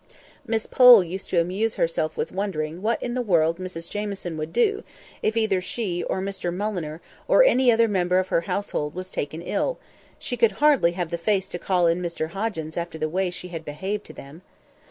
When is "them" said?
14.13-14.41